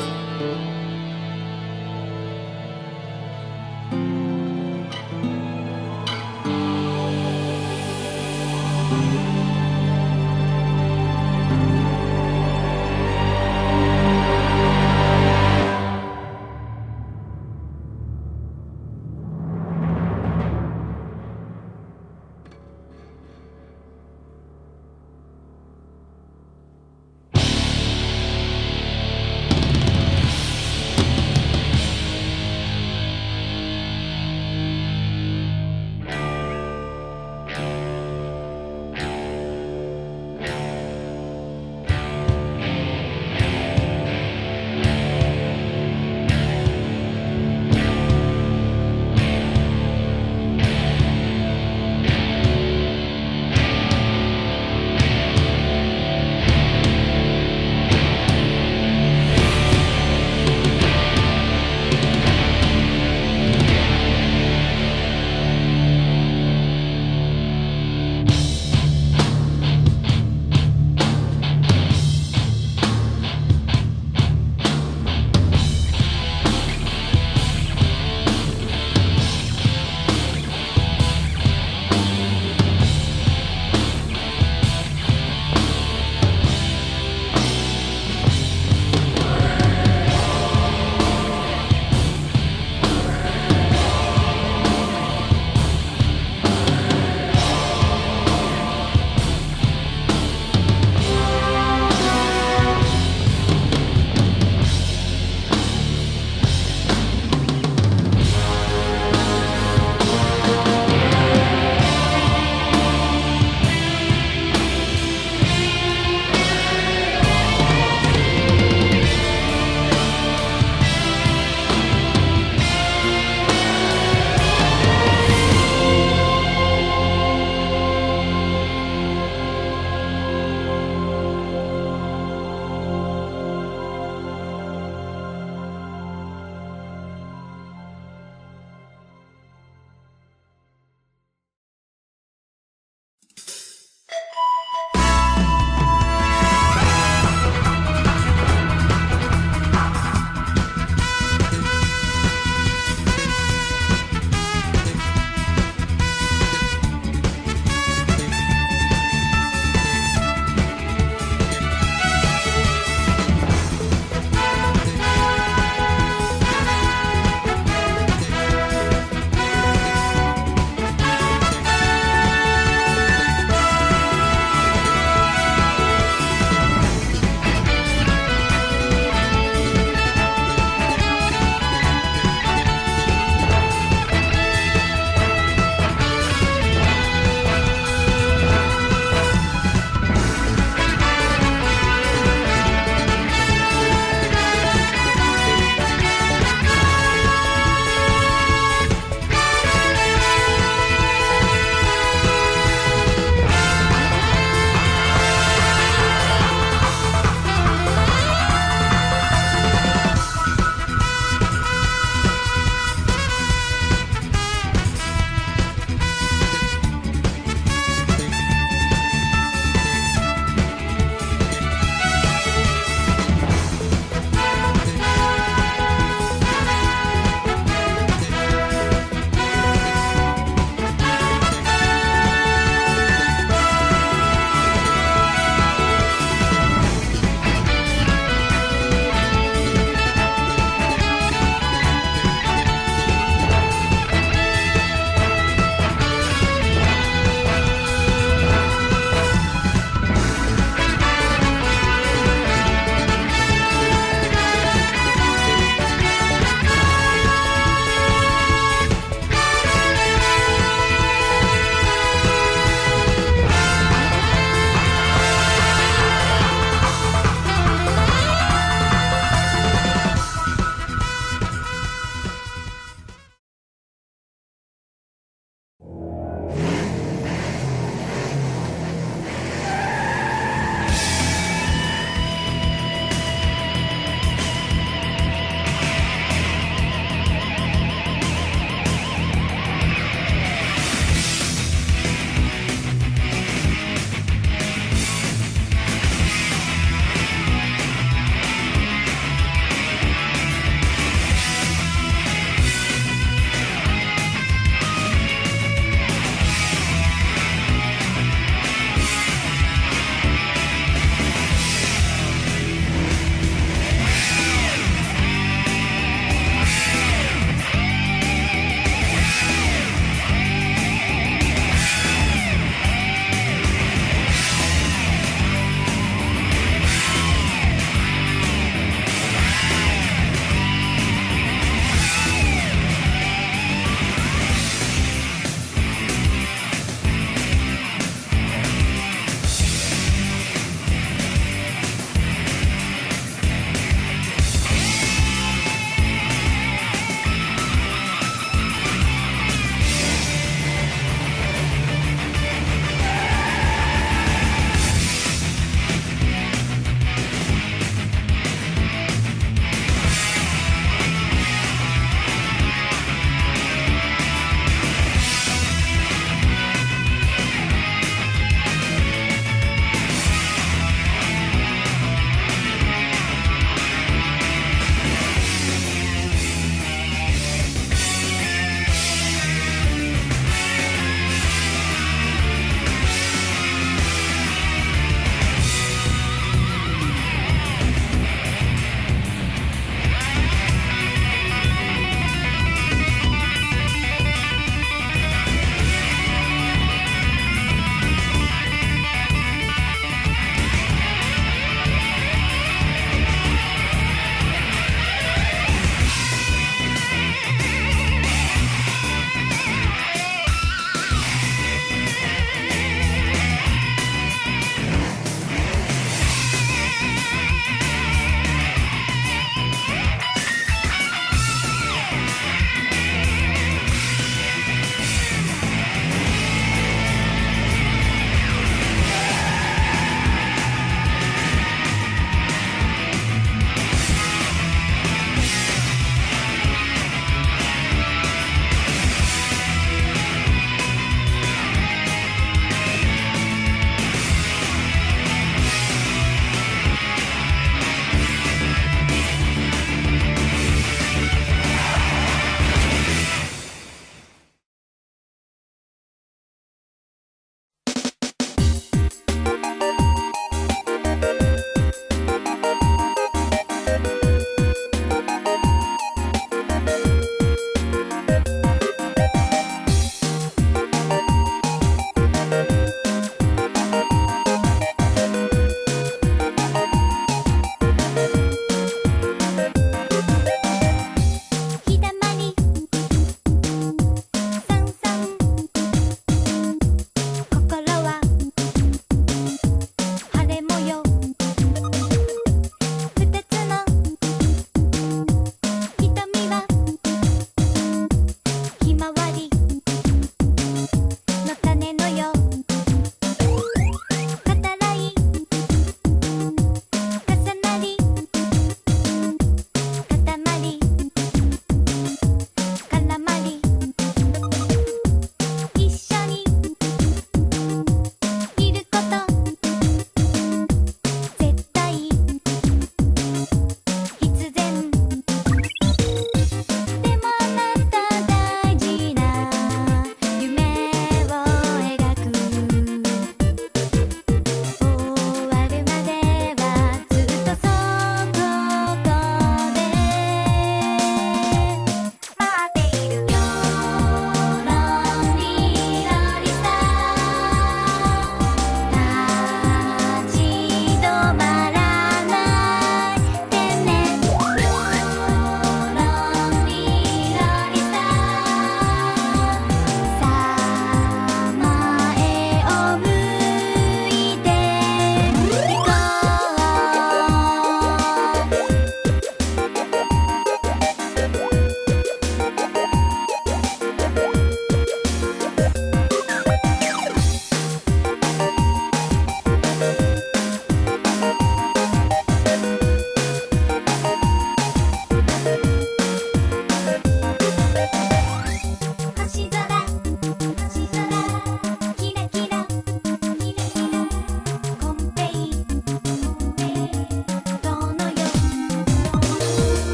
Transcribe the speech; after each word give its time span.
Música 0.00 0.79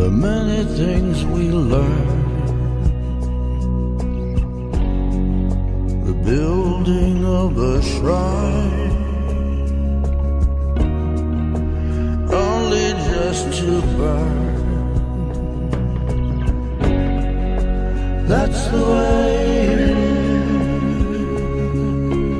the 0.00 0.10
many 0.10 0.64
things 0.80 1.26
we 1.26 1.50
learn. 1.50 2.18
The 6.06 6.14
building 6.30 7.18
of 7.26 7.58
a 7.58 7.82
shrine, 7.82 8.96
only 12.32 12.88
just 13.12 13.52
to 13.58 13.82
burn. 13.98 14.48
That's 18.26 18.60
the 18.68 18.82
way 18.92 19.66
it 19.72 19.80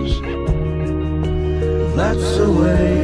is. 0.00 0.12
That's 1.94 2.28
the 2.38 2.50
way 2.61 2.99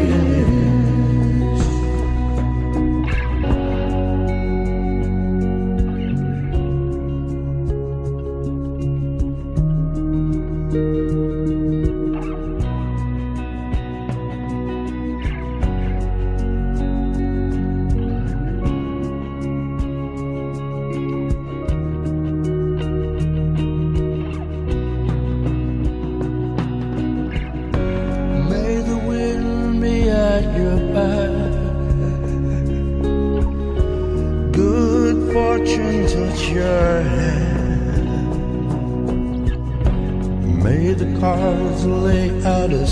Cards 41.27 41.85
lay 41.85 42.31
out 42.45 42.73
a 42.73 42.87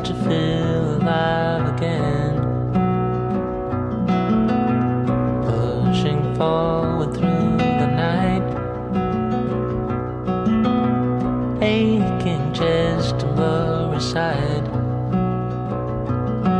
to 0.00 0.14
feel 0.14 0.96
alive 0.96 1.66
again. 1.74 2.34
Pushing 5.44 6.34
forward 6.34 7.14
through 7.14 7.56
the 7.80 7.86
night, 7.86 8.46
aching 11.62 12.52
just 12.52 13.20
to 13.20 13.26
move 13.26 13.92
aside. 13.94 14.66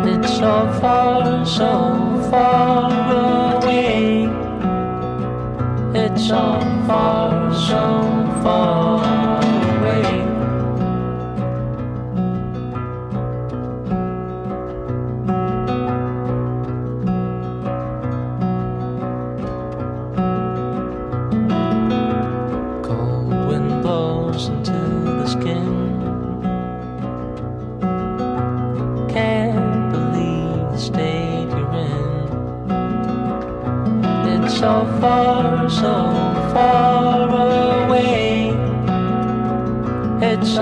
It's 0.06 0.36
so 0.38 0.70
far, 0.80 1.44
so 1.44 2.28
far 2.30 3.56
away. 3.56 4.28
It's 5.94 6.28
so 6.28 6.60
far, 6.86 7.52
so 7.52 7.82
far 8.42 8.93
so 40.54 40.60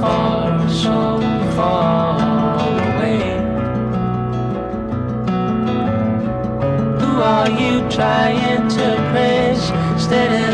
far, 0.00 0.68
so 0.68 1.18
far 1.56 2.60
away. 2.60 3.22
Who 7.00 7.10
are 7.22 7.48
you 7.48 7.88
trying 7.88 8.68
to 8.68 8.86
praise? 9.10 9.64
Steady 9.96 10.49